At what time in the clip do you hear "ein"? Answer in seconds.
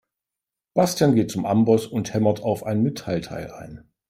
2.65-2.81, 3.51-3.87